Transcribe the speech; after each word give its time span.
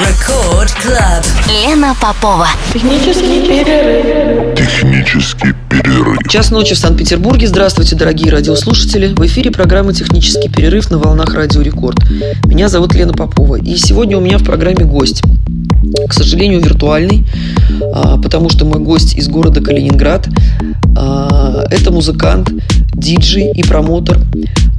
Record 0.00 0.70
Club. 0.82 1.24
Лена 1.46 1.94
Попова. 2.00 2.46
Технический 2.72 3.46
перерыв. 3.46 4.56
Технический 4.56 5.52
перерыв. 5.68 6.16
Час 6.26 6.50
ночи 6.50 6.74
в 6.74 6.78
Санкт-Петербурге. 6.78 7.46
Здравствуйте, 7.46 7.96
дорогие 7.96 8.32
радиослушатели. 8.32 9.12
В 9.12 9.26
эфире 9.26 9.50
программа 9.50 9.92
«Технический 9.92 10.48
перерыв» 10.48 10.90
на 10.90 10.96
волнах 10.96 11.34
Радио 11.34 11.60
Рекорд. 11.60 11.98
Меня 12.46 12.68
зовут 12.70 12.94
Лена 12.94 13.12
Попова. 13.12 13.56
И 13.56 13.76
сегодня 13.76 14.16
у 14.16 14.22
меня 14.22 14.38
в 14.38 14.44
программе 14.44 14.86
гость. 14.86 15.22
К 16.08 16.12
сожалению, 16.14 16.60
виртуальный, 16.60 17.26
а, 17.92 18.16
потому 18.16 18.48
что 18.48 18.64
мой 18.64 18.80
гость 18.80 19.16
из 19.16 19.28
города 19.28 19.60
Калининград. 19.60 20.28
А, 20.96 21.64
это 21.70 21.92
музыкант, 21.92 22.50
диджей 22.94 23.50
и 23.52 23.62
промотор 23.62 24.18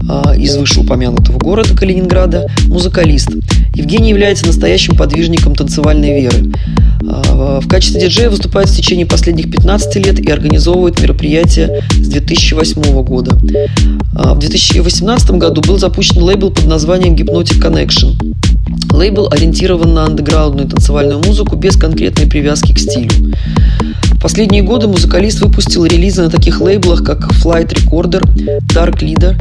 а, 0.10 0.36
из 0.36 0.56
вышеупомянутого 0.58 1.38
города 1.38 1.76
Калининграда, 1.76 2.48
музыкалист. 2.68 3.30
Евгений 3.74 4.10
является 4.10 4.46
настоящим 4.46 4.96
подвижником 4.96 5.56
танцевальной 5.56 6.22
веры. 6.22 6.52
В 7.02 7.68
качестве 7.68 8.02
диджея 8.02 8.30
выступает 8.30 8.70
в 8.70 8.76
течение 8.76 9.06
последних 9.06 9.52
15 9.52 9.96
лет 10.06 10.20
и 10.20 10.32
организовывает 10.32 11.02
мероприятия 11.02 11.82
с 12.00 12.08
2008 12.08 13.04
года. 13.04 13.38
В 14.14 14.40
2018 14.40 15.32
году 15.32 15.62
был 15.62 15.80
запущен 15.80 16.22
лейбл 16.22 16.52
под 16.52 16.66
названием 16.68 17.16
Hypnotic 17.16 17.62
Connection. 17.62 18.16
Лейбл 18.92 19.30
ориентирован 19.32 19.94
на 19.94 20.06
андеграундную 20.06 20.70
танцевальную 20.70 21.22
музыку 21.26 21.56
без 21.56 21.76
конкретной 21.76 22.28
привязки 22.28 22.74
к 22.74 22.80
стилю. 22.80 23.12
В 24.12 24.22
последние 24.22 24.62
годы 24.62 24.88
музыкалист 24.88 25.42
выпустил 25.42 25.86
релизы 25.86 26.22
на 26.22 26.30
таких 26.30 26.62
лейблах, 26.62 27.04
как 27.04 27.32
Flight 27.32 27.74
Recorder, 27.74 28.22
Dark 28.68 29.00
Leader, 29.02 29.36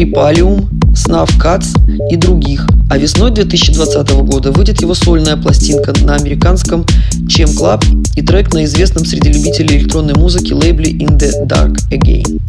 Tripalium, 0.00 0.66
Snuff 0.94 1.30
Cuts 1.38 1.76
и 2.10 2.16
других. 2.16 2.66
А 2.88 2.96
весной 2.96 3.30
2020 3.32 4.10
года 4.22 4.50
выйдет 4.50 4.80
его 4.80 4.94
сольная 4.94 5.36
пластинка 5.36 5.92
на 6.02 6.14
американском 6.14 6.86
Chem 7.28 7.54
Club 7.54 7.84
и 8.16 8.22
трек 8.22 8.54
на 8.54 8.64
известном 8.64 9.04
среди 9.04 9.28
любителей 9.30 9.76
электронной 9.76 10.14
музыки 10.14 10.54
лейбле 10.54 10.90
In 10.92 11.18
the 11.18 11.46
Dark 11.46 11.78
Again. 11.90 12.40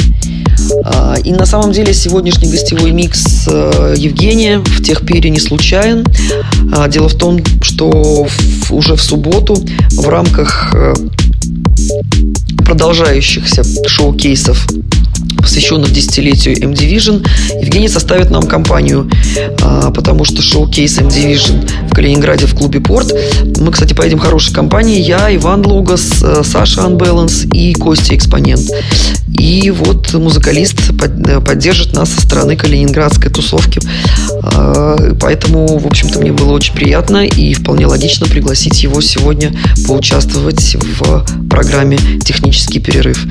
А, 0.86 1.16
и 1.22 1.34
на 1.34 1.46
самом 1.46 1.74
деле 1.74 1.94
сегодняшний 1.94 2.50
гостевой 2.50 2.92
микс 2.92 3.46
э, 3.50 3.96
Евгения 3.98 4.60
в 4.60 4.82
Техпере 4.82 5.30
не 5.30 5.40
случайен. 5.40 6.06
А, 6.74 6.88
дело 6.88 7.10
в 7.10 7.16
том, 7.16 7.44
что 7.62 8.28
уже 8.70 8.96
в 8.96 9.02
субботу 9.02 9.58
в 9.92 10.08
рамках 10.08 10.74
э, 10.74 10.94
продолжающихся 12.64 13.64
шоу-кейсов 13.88 14.66
посвященных 15.42 15.92
десятилетию 15.92 16.62
M-Division. 16.64 17.26
Евгений 17.62 17.90
составит 17.90 18.30
нам 18.30 18.44
компанию, 18.44 19.10
а, 19.62 19.92
потому 19.92 20.26
что 20.26 20.42
шоу-кейс 20.42 20.98
M-Division 21.00 21.90
в 21.90 21.94
Калининграде 21.94 22.46
в 22.46 22.56
клубе 22.56 22.80
Порт. 22.80 23.14
Мы, 23.60 23.72
кстати, 23.72 23.94
поедем 23.94 24.20
хорошей 24.20 24.54
компанией. 24.54 25.02
Я, 25.02 25.34
Иван 25.36 25.66
Лугас, 25.66 26.22
э, 26.24 26.44
Саша 26.44 26.82
Unbalance 26.82 27.48
и 27.54 27.74
Костя 27.74 28.16
Экспонент. 28.16 28.70
И 29.38 29.72
вот 29.72 30.14
музыкалист 30.14 30.98
поддержит 31.46 31.94
нас 31.94 32.10
со 32.10 32.22
стороны 32.22 32.56
калининградской 32.56 33.32
тусовки. 33.32 33.80
А, 34.44 35.16
поэтому, 35.20 35.78
в 35.78 35.88
общем-то, 35.88 36.20
мне 36.20 36.32
было 36.32 36.52
очень 36.54 36.74
приятно 36.74 37.26
и 37.26 37.54
вполне 37.54 37.86
логично 37.88 38.28
пригласить 38.28 38.84
его 38.84 39.02
сегодня 39.02 39.54
поучаствовать 39.88 40.76
в 40.76 41.26
программе 41.50 41.98
«Технический 42.24 42.80
перерыв». 42.80 43.26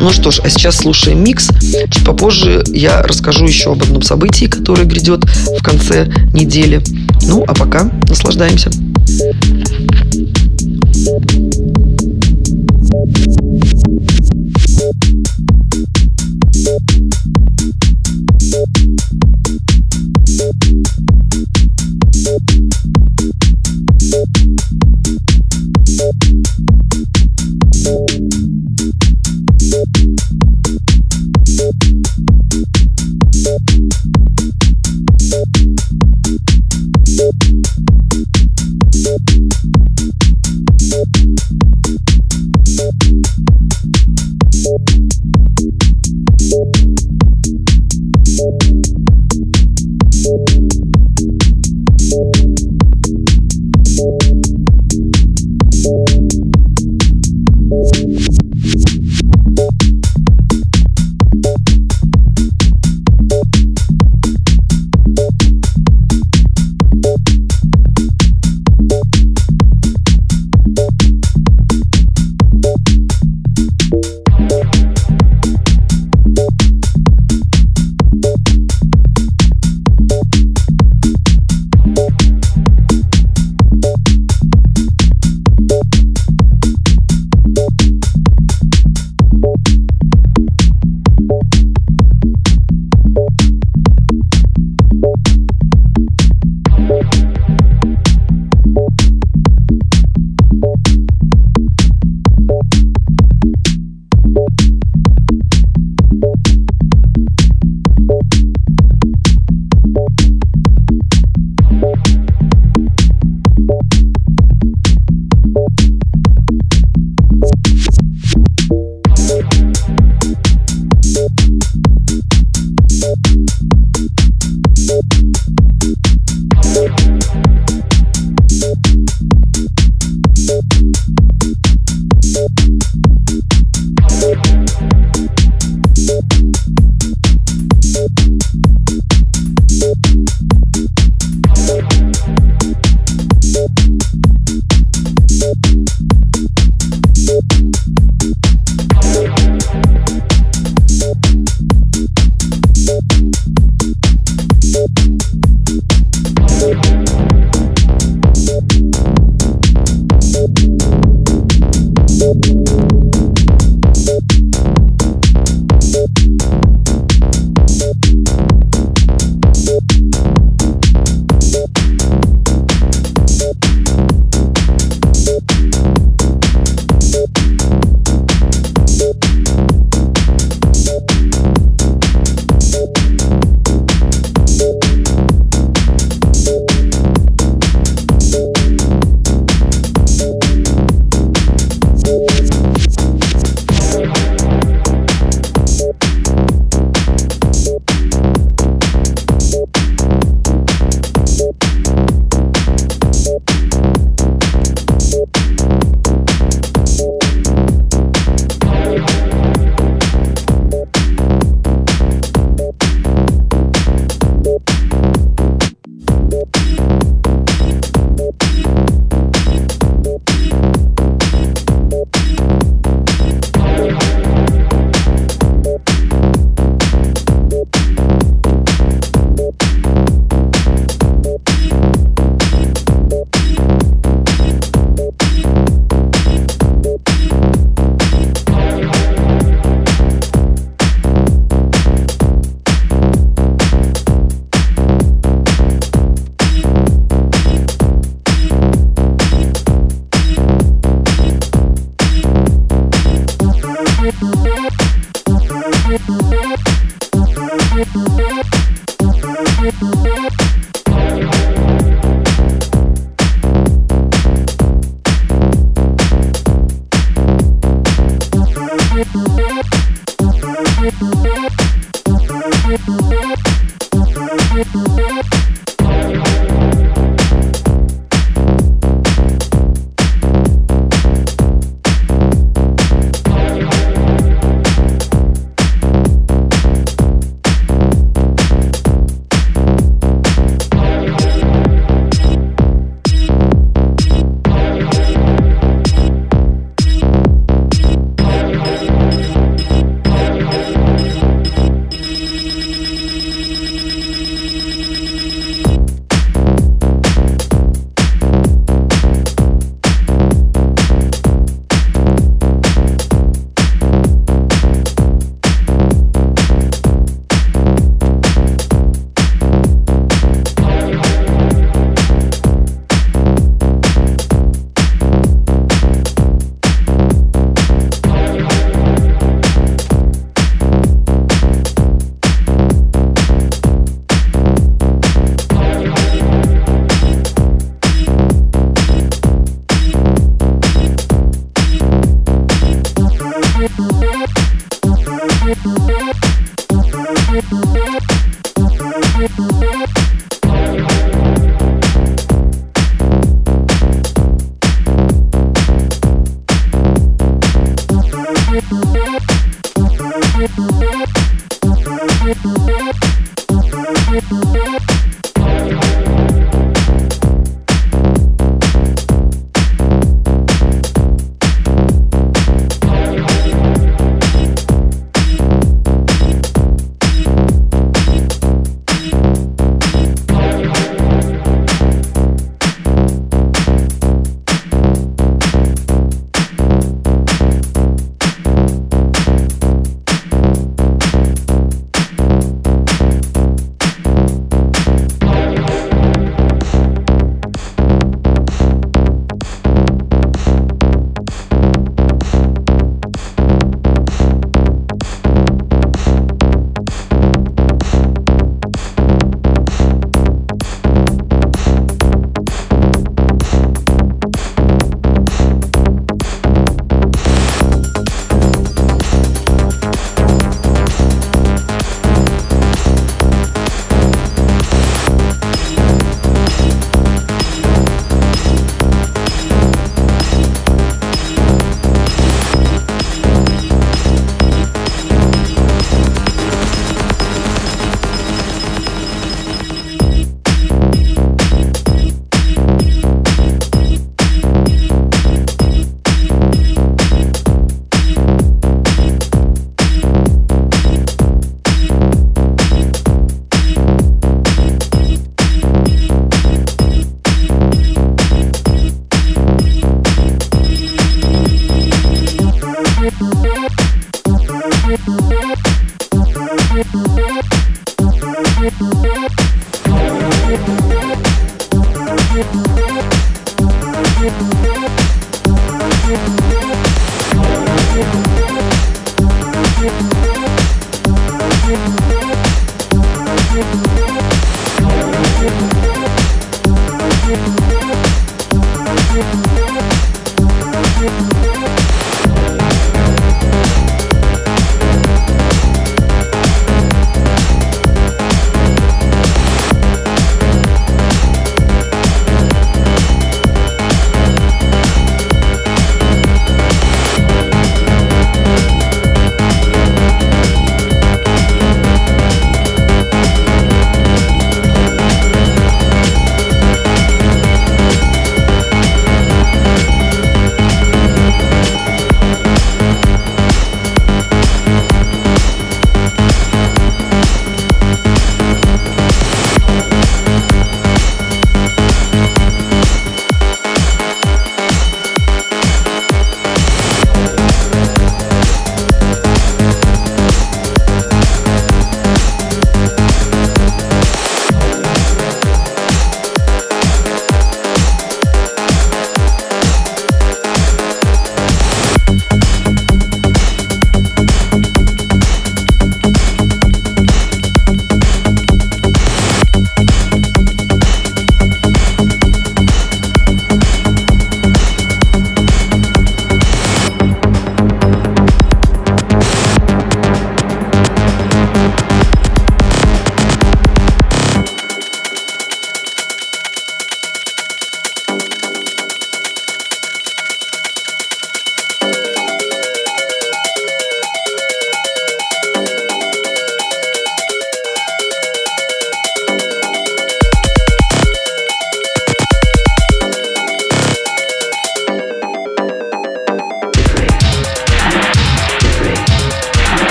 Ну 0.00 0.10
что 0.10 0.30
ж, 0.30 0.40
а 0.44 0.50
сейчас 0.50 0.76
слушаем 0.76 1.22
микс. 1.22 1.48
Чуть 1.60 2.04
попозже 2.04 2.62
я 2.68 3.02
расскажу 3.02 3.44
еще 3.44 3.72
об 3.72 3.82
одном 3.82 4.02
событии, 4.02 4.46
которое 4.46 4.84
грядет 4.84 5.24
в 5.24 5.62
конце 5.62 6.06
недели. 6.32 6.82
Ну, 7.22 7.44
а 7.46 7.54
пока 7.54 7.90
наслаждаемся. 8.08 8.70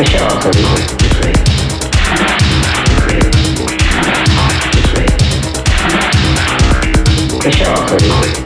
Thank 0.00 0.12
you. 8.36 8.37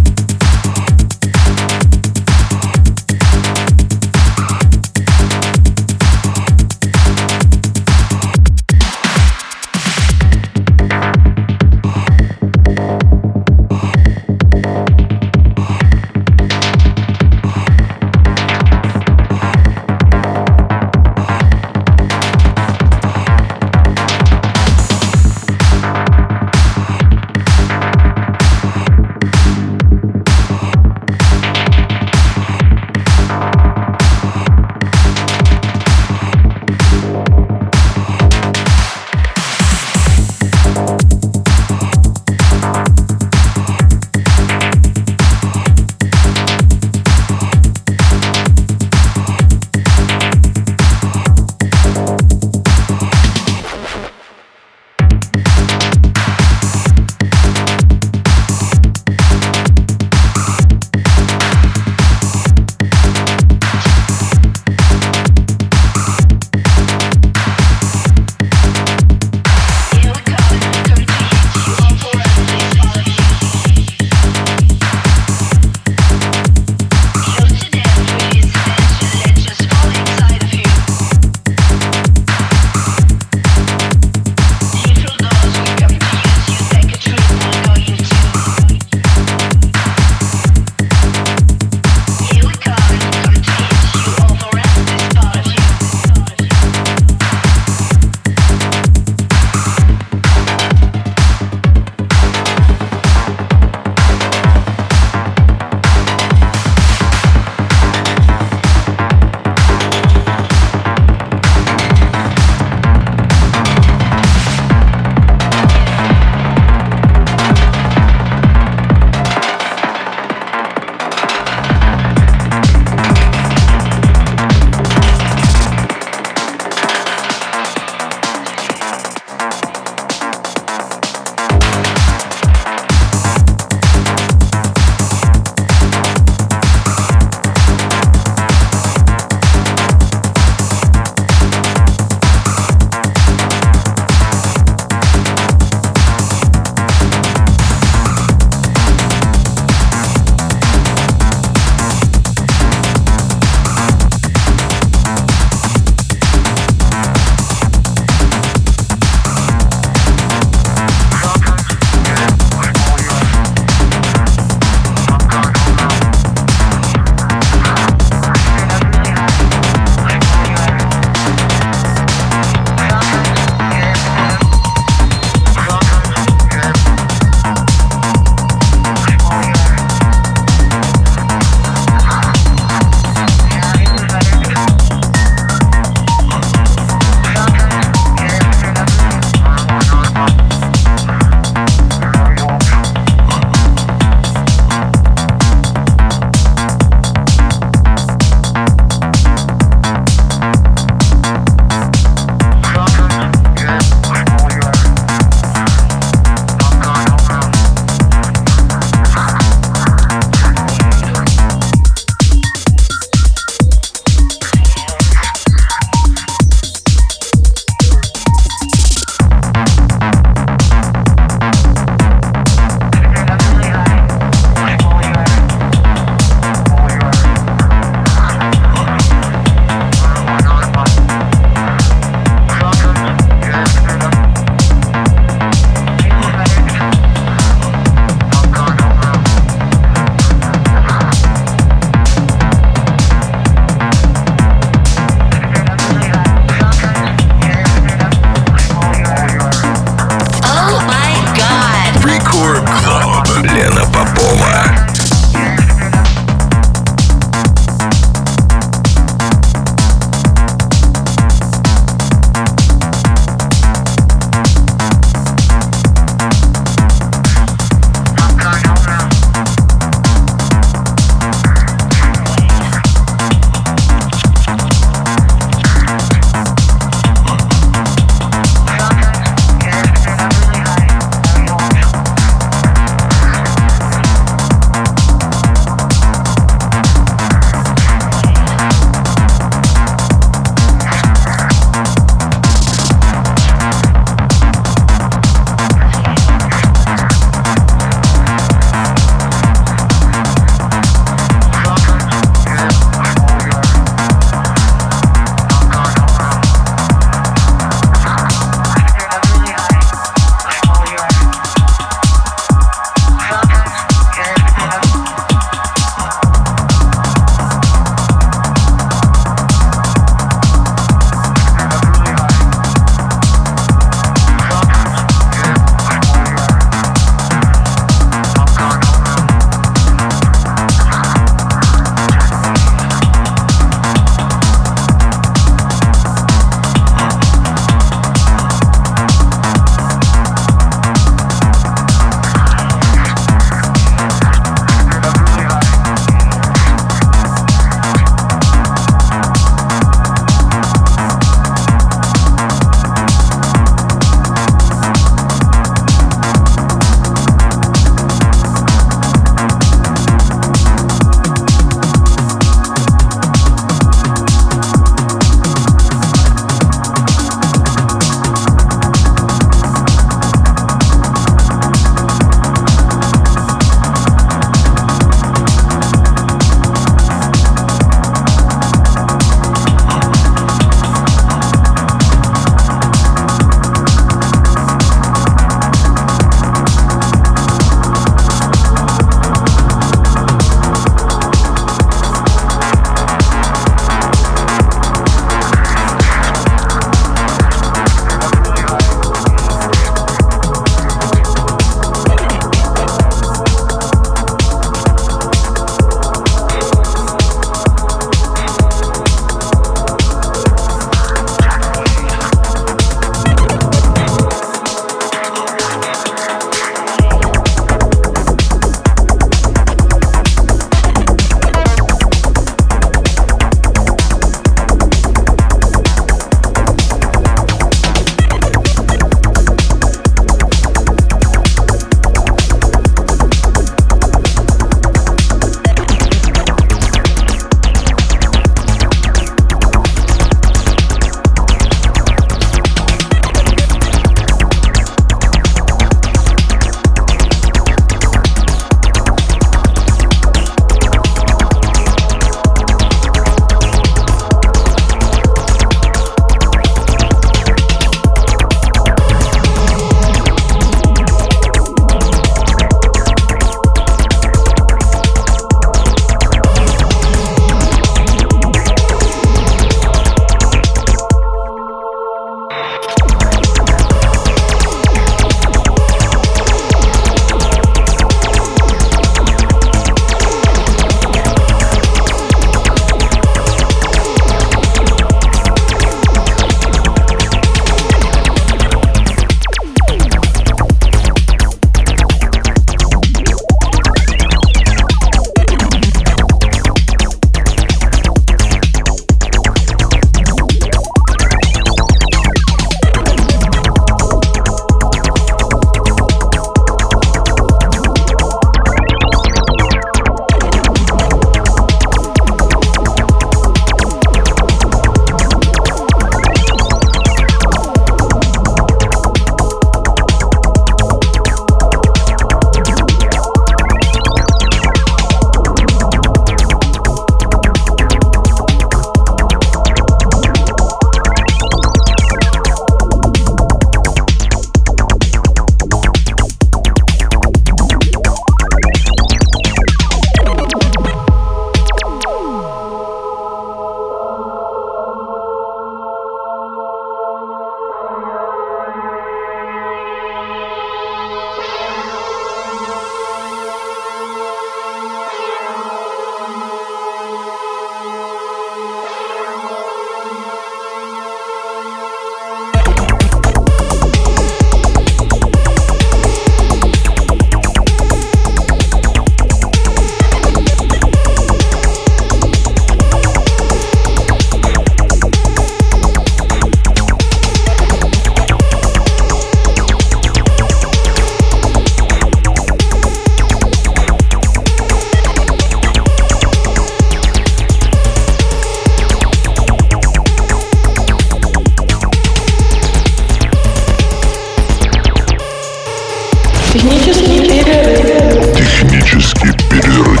Технический 598.36 599.30
перерыв. 599.48 600.00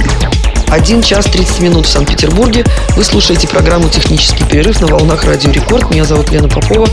Один 0.70 1.02
час 1.02 1.26
30 1.26 1.60
минут 1.60 1.86
в 1.86 1.88
Санкт-Петербурге. 1.88 2.64
Вы 2.96 3.04
слушаете 3.04 3.46
программу 3.46 3.88
«Технический 3.88 4.44
перерыв» 4.44 4.80
на 4.80 4.88
волнах 4.88 5.24
«Радио 5.24 5.52
Рекорд». 5.52 5.88
Меня 5.90 6.04
зовут 6.04 6.30
Лена 6.32 6.48
Попова. 6.48 6.88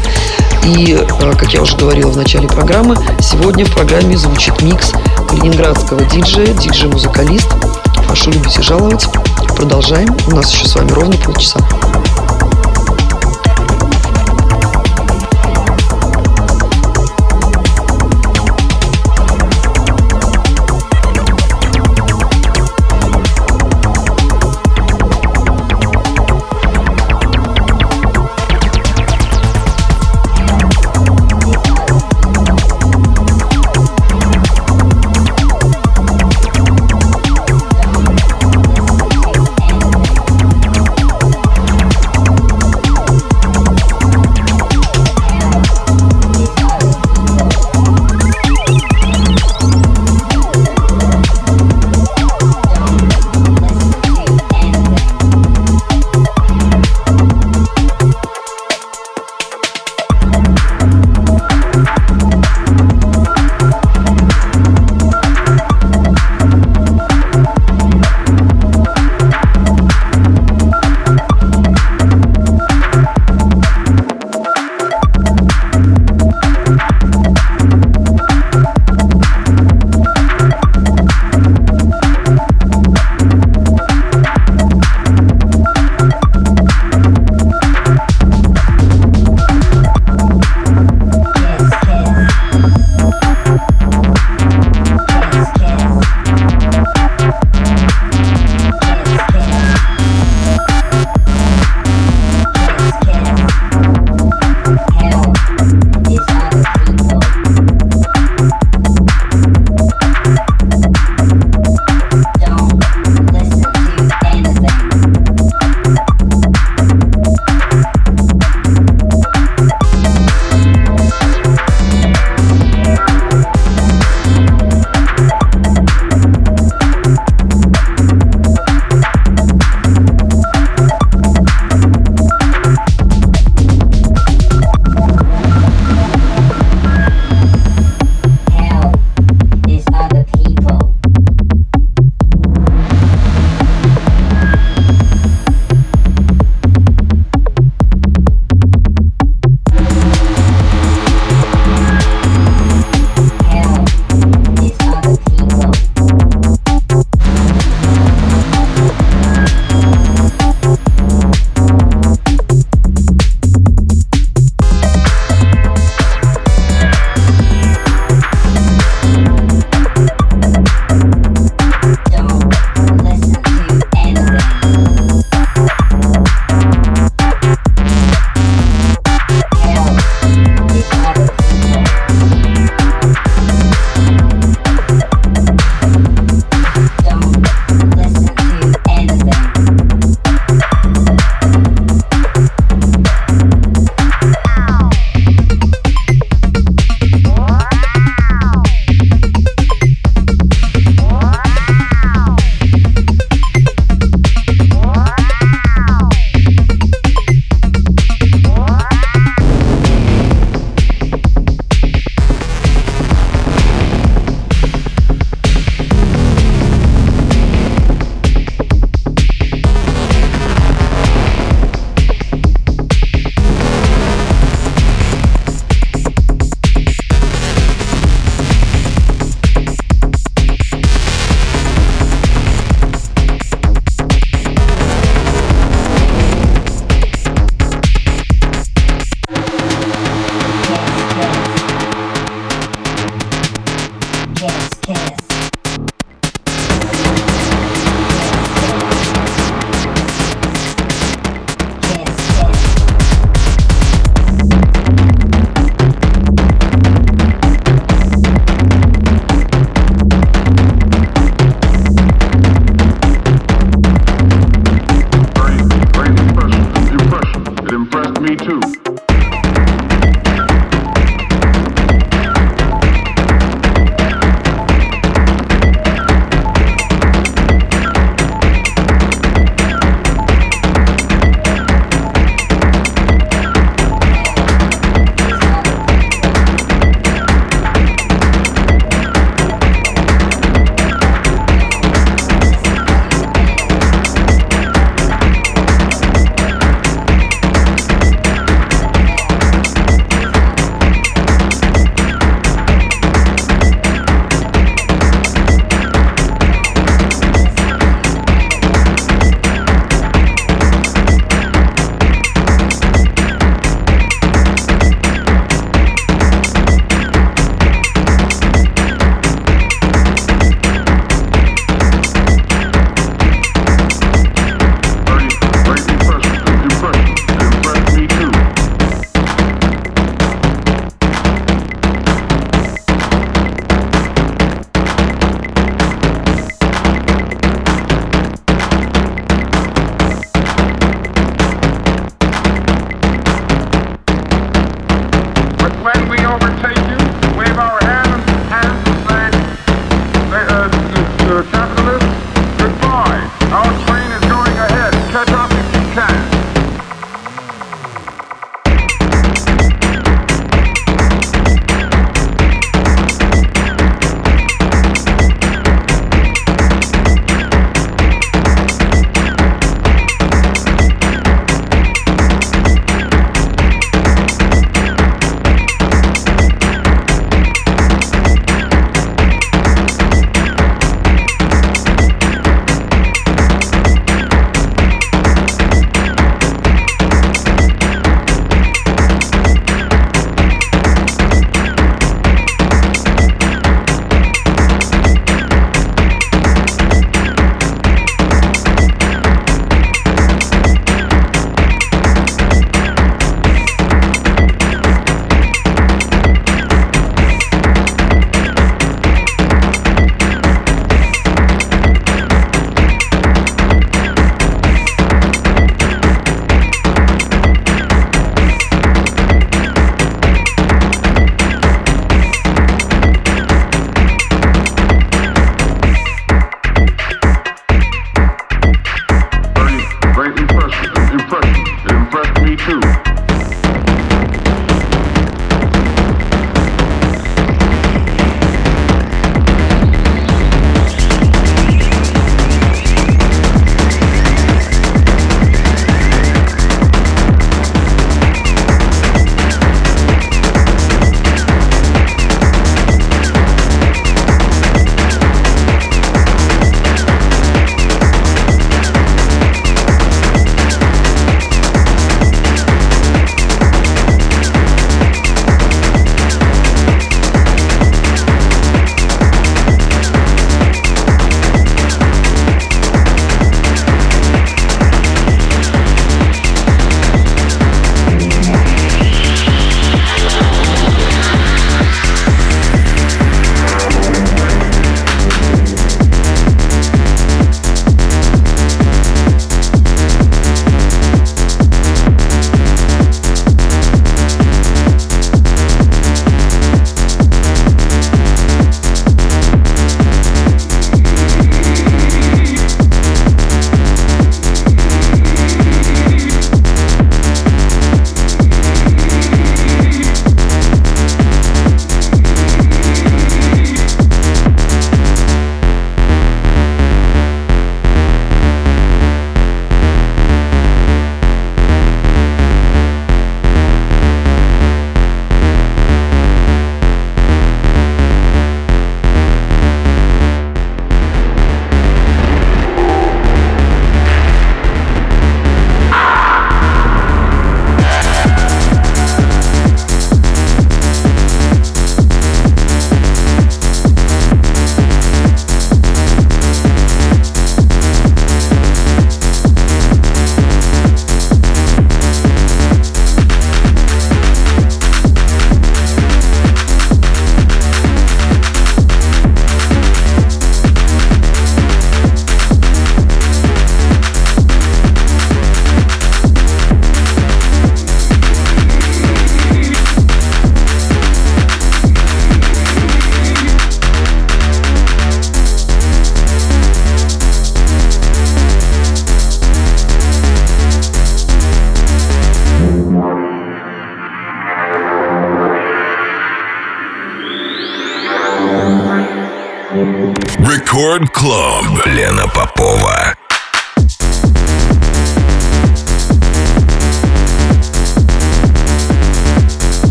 И, 0.64 0.94
э, 0.94 1.34
как 1.34 1.52
я 1.54 1.62
уже 1.62 1.76
говорила 1.78 2.12
в 2.12 2.18
начале 2.18 2.48
программы, 2.48 2.96
сегодня 3.20 3.66
в 3.66 3.74
программе 3.74 4.18
звучит 4.18 4.62
микс 4.62 4.92
ленинградского 5.32 6.06
диджея, 6.06 6.54
диджей-музыкалист. 6.54 7.48
Прошу 8.08 8.32
любить 8.32 8.58
и 8.60 8.62
жаловать. 8.62 9.08
Продолжаем. 9.56 10.16
У 10.28 10.36
нас 10.36 10.52
еще 10.52 10.68
с 10.68 10.76
вами 10.76 10.92
ровно 10.92 11.18
полчаса. 11.18 11.60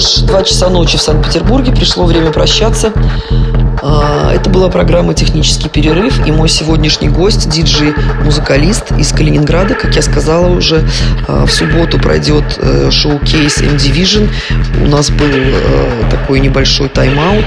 ж, 0.00 0.26
два 0.26 0.42
часа 0.42 0.68
ночи 0.70 0.98
в 0.98 1.02
Санкт-Петербурге. 1.02 1.70
Пришло 1.70 2.04
время 2.04 2.32
прощаться. 2.32 2.92
А, 3.86 4.32
это 4.32 4.48
была 4.48 4.70
программа 4.70 5.12
«Технический 5.12 5.68
перерыв» 5.68 6.26
и 6.26 6.32
мой 6.32 6.48
сегодняшний 6.48 7.10
гость, 7.10 7.50
диджей-музыкалист 7.50 8.92
из 8.92 9.12
Калининграда. 9.12 9.74
Как 9.74 9.94
я 9.94 10.00
сказала 10.00 10.48
уже, 10.48 10.88
а, 11.28 11.44
в 11.44 11.52
субботу 11.52 11.98
пройдет 11.98 12.44
э, 12.56 12.90
шоу-кейс 12.90 13.58
M-Division. 13.58 14.30
У 14.82 14.88
нас 14.88 15.10
был 15.10 15.28
э, 15.28 16.04
такой 16.10 16.40
небольшой 16.40 16.88
тайм-аут 16.88 17.44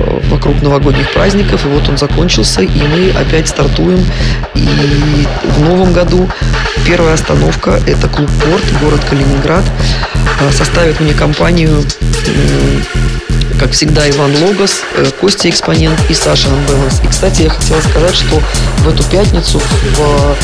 э, 0.00 0.20
вокруг 0.30 0.62
новогодних 0.62 1.12
праздников, 1.12 1.66
и 1.66 1.68
вот 1.68 1.86
он 1.86 1.98
закончился, 1.98 2.62
и 2.62 2.82
мы 2.82 3.10
опять 3.10 3.48
стартуем. 3.48 4.02
И 4.54 4.66
в 5.44 5.60
новом 5.60 5.92
году 5.92 6.30
первая 6.86 7.12
остановка– 7.12 7.78
это 7.86 8.08
клуб 8.08 8.30
«Порт», 8.42 8.64
город 8.80 9.00
Калининград. 9.10 9.64
Составит 10.50 10.98
мне 11.00 11.12
компанию 11.12 11.84
как 13.64 13.72
всегда, 13.72 14.06
Иван 14.10 14.30
Логос, 14.42 14.82
э, 14.94 15.06
Костя 15.22 15.48
Экспонент 15.48 15.98
и 16.10 16.14
Саша 16.14 16.48
Unbalance. 16.50 17.02
И, 17.02 17.08
кстати, 17.08 17.44
я 17.44 17.48
хотела 17.48 17.80
сказать, 17.80 18.14
что 18.14 18.38
в 18.80 18.88
эту 18.90 19.02
пятницу 19.04 19.58
в 19.58 20.36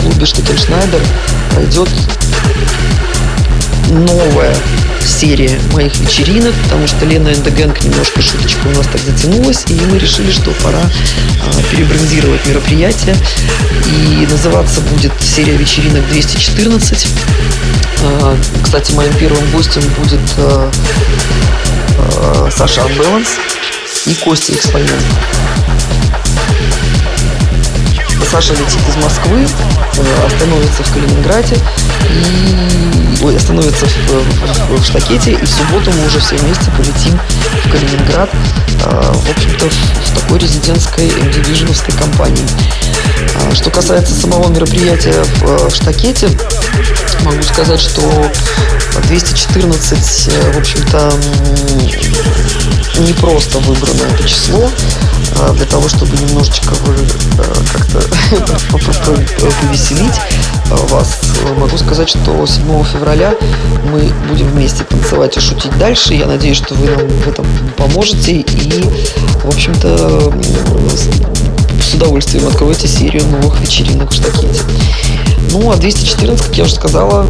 клубе 0.00 0.24
Штекеншнайдер 0.24 1.02
пройдет 1.50 1.90
новая 3.90 4.56
серия 5.06 5.58
моих 5.72 5.96
вечеринок, 5.98 6.54
потому 6.64 6.86
что 6.86 7.04
Лена 7.04 7.28
Эндегенг 7.28 7.82
немножко 7.84 8.22
шуточка 8.22 8.66
у 8.66 8.70
нас 8.70 8.86
так 8.86 9.00
затянулась, 9.00 9.64
и 9.68 9.74
мы 9.74 9.98
решили, 9.98 10.30
что 10.30 10.50
пора 10.62 10.80
а, 10.80 11.62
перебрендировать 11.70 12.46
мероприятие. 12.46 13.16
И 13.86 14.26
называться 14.26 14.80
будет 14.80 15.12
серия 15.20 15.56
вечеринок 15.56 16.06
214. 16.08 17.06
А, 18.02 18.36
кстати, 18.62 18.92
моим 18.92 19.12
первым 19.14 19.44
гостем 19.50 19.82
будет 19.98 20.20
а, 20.38 20.70
э, 21.98 22.50
Саша 22.50 22.82
Unbalance 22.82 23.38
и 24.06 24.14
Костя 24.14 24.52
Экспонент. 24.52 25.02
Саша 28.30 28.52
летит 28.54 28.80
из 28.88 28.96
Москвы, 29.02 29.46
э, 29.96 30.26
остановится 30.26 30.82
в 30.82 30.92
Калининграде 30.92 31.56
и 32.10 33.24
ой, 33.24 33.36
остановится 33.36 33.86
в, 33.86 34.76
в, 34.76 34.80
в 34.80 34.84
Штакете, 34.84 35.32
и 35.32 35.44
в 35.44 35.48
субботу 35.48 35.90
мы 35.92 36.06
уже 36.06 36.20
все 36.20 36.36
вместе 36.36 36.70
полетим 36.72 37.18
в 37.64 37.70
Калининград, 37.70 38.30
э, 38.84 39.12
в 39.12 39.30
общем-то, 39.30 39.66
в, 39.68 40.20
такой 40.20 40.38
резидентской 40.38 41.08
MDVision 41.08 41.98
компании. 41.98 42.44
А, 43.36 43.54
что 43.54 43.70
касается 43.70 44.14
самого 44.14 44.48
мероприятия 44.50 45.22
в, 45.40 45.70
в 45.70 45.74
Штакете, 45.74 46.28
могу 47.22 47.42
сказать, 47.42 47.80
что 47.80 48.30
214, 49.08 50.28
э, 50.28 50.52
в 50.52 50.58
общем-то, 50.58 51.12
не 53.00 53.12
просто 53.12 53.58
выбрано 53.58 54.02
это 54.12 54.28
число 54.28 54.70
для 55.54 55.66
того, 55.66 55.88
чтобы 55.88 56.16
немножечко 56.16 56.74
э, 56.86 57.54
как-то 57.72 58.00
повеселить 58.72 60.14
вас. 60.90 61.18
Могу 61.58 61.76
сказать, 61.76 62.08
что 62.08 62.46
7 62.46 62.84
февраля 62.84 63.34
мы 63.90 64.10
будем 64.28 64.48
вместе 64.48 64.84
танцевать 64.84 65.36
и 65.36 65.40
шутить 65.40 65.76
дальше. 65.78 66.14
Я 66.14 66.26
надеюсь, 66.26 66.56
что 66.56 66.74
вы 66.74 66.86
нам 66.86 67.08
в 67.08 67.28
этом 67.28 67.46
поможете 67.76 68.32
и, 68.32 68.84
в 69.42 69.48
общем-то, 69.48 70.32
с 71.82 71.94
удовольствием 71.94 72.46
откроете 72.46 72.88
серию 72.88 73.26
новых 73.26 73.60
вечеринок 73.60 74.10
в 74.10 74.14
Штакете. 74.14 74.62
Ну, 75.50 75.70
а 75.70 75.76
214, 75.76 76.46
как 76.46 76.56
я 76.56 76.64
уже 76.64 76.74
сказала, 76.74 77.26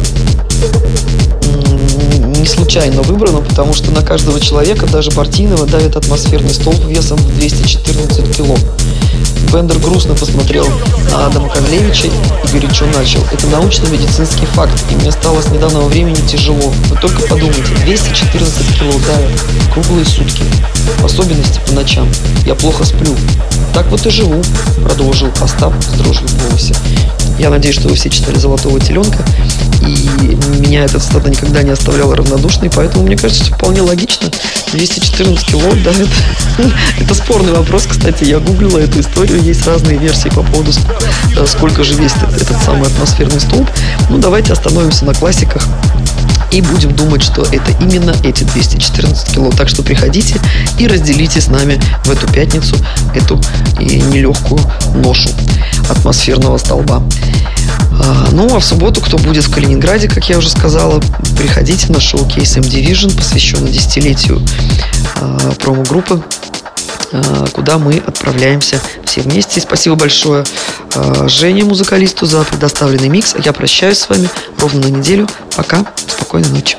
не 2.45 2.51
случайно 2.51 3.01
выбрано, 3.01 3.41
потому 3.41 3.73
что 3.73 3.89
на 3.89 4.03
каждого 4.03 4.39
человека, 4.39 4.85
даже 4.85 5.09
партийного, 5.09 5.65
давит 5.65 5.95
атмосферный 5.95 6.53
столб 6.53 6.85
весом 6.85 7.17
в 7.17 7.39
214 7.39 8.37
кило. 8.37 8.55
Бендер 9.51 9.79
грустно 9.79 10.15
посмотрел 10.15 10.67
на 11.11 11.27
Адама 11.27 11.49
Козлевича 11.49 12.07
и 12.07 12.51
горячо 12.51 12.85
начал. 12.87 13.21
Это 13.31 13.47
научно-медицинский 13.47 14.45
факт, 14.47 14.73
и 14.91 14.95
мне 14.95 15.11
стало 15.11 15.41
с 15.41 15.47
недавнего 15.47 15.85
времени 15.85 16.19
тяжело. 16.27 16.73
Вы 16.89 16.97
только 16.97 17.21
подумайте, 17.27 17.73
214 17.85 18.77
кило 18.77 18.91
давят 19.07 19.31
круглые 19.73 20.05
сутки. 20.05 20.43
В 20.99 21.05
особенности 21.05 21.59
по 21.65 21.73
ночам. 21.73 22.07
Я 22.45 22.55
плохо 22.55 22.83
сплю. 22.83 23.15
Так 23.73 23.87
вот 23.87 24.05
и 24.05 24.09
живу, 24.09 24.41
продолжил 24.83 25.29
Остап 25.41 25.73
с 25.83 25.97
дрожью 25.97 26.27
в 26.27 26.47
голосе. 26.47 26.75
Я 27.37 27.49
надеюсь, 27.49 27.75
что 27.75 27.89
вы 27.89 27.95
все 27.95 28.09
читали 28.09 28.37
«Золотого 28.37 28.79
теленка», 28.79 29.23
и 29.81 30.37
меня 30.59 30.85
этот 30.85 31.03
стата 31.03 31.29
никогда 31.29 31.63
не 31.63 31.71
оставлял 31.71 32.13
равнодушной, 32.13 32.69
поэтому 32.73 33.05
мне 33.05 33.17
кажется, 33.17 33.43
что 33.43 33.55
вполне 33.55 33.81
логично. 33.81 34.29
214 34.71 35.45
кило, 35.45 35.61
да, 35.83 35.91
это, 35.91 36.71
это 36.99 37.13
спорный 37.13 37.53
вопрос, 37.53 37.85
кстати, 37.87 38.23
я 38.23 38.39
гуглила 38.39 38.77
эту 38.79 39.01
историю, 39.05 39.41
есть 39.41 39.65
разные 39.65 39.97
версии 39.97 40.29
по 40.29 40.41
поводу, 40.41 40.71
э, 41.37 41.45
сколько 41.47 41.83
же 41.83 41.93
весит 41.93 42.17
этот, 42.23 42.61
самый 42.63 42.87
атмосферный 42.87 43.39
столб. 43.39 43.69
Ну, 44.09 44.17
давайте 44.17 44.53
остановимся 44.53 45.05
на 45.05 45.13
классиках 45.13 45.67
и 46.51 46.61
будем 46.61 46.95
думать, 46.95 47.21
что 47.21 47.41
это 47.41 47.71
именно 47.81 48.15
эти 48.23 48.43
214 48.43 49.33
кило. 49.33 49.51
Так 49.51 49.67
что 49.67 49.83
приходите 49.83 50.39
и 50.79 50.87
разделите 50.87 51.41
с 51.41 51.47
нами 51.47 51.79
в 52.05 52.11
эту 52.11 52.31
пятницу 52.31 52.75
эту 53.13 53.39
нелегкую 53.79 54.61
ношу 54.95 55.29
атмосферного 55.89 56.57
столба. 56.57 57.03
А, 57.99 58.29
ну, 58.31 58.55
а 58.55 58.59
в 58.59 58.65
субботу, 58.65 59.01
кто 59.01 59.17
будет 59.17 59.45
в 59.45 59.53
Калининграде, 59.53 60.07
как 60.07 60.29
я 60.29 60.37
уже 60.37 60.49
сказала, 60.49 61.01
приходите 61.37 61.91
на 61.91 61.99
шоу-кейс 61.99 62.57
M-Division, 62.57 63.15
посвященный 63.15 63.71
десятилетию 63.71 64.41
а, 65.21 65.51
промо-группы 65.59 66.21
куда 67.53 67.77
мы 67.77 67.97
отправляемся 68.05 68.81
все 69.05 69.21
вместе. 69.21 69.61
Спасибо 69.61 69.95
большое 69.95 70.43
Жене, 71.27 71.63
музыкалисту, 71.63 72.25
за 72.25 72.43
предоставленный 72.43 73.09
микс. 73.09 73.35
Я 73.43 73.53
прощаюсь 73.53 73.99
с 73.99 74.09
вами 74.09 74.29
ровно 74.59 74.81
на 74.81 74.87
неделю. 74.87 75.27
Пока. 75.55 75.85
Спокойной 76.07 76.49
ночи. 76.49 76.77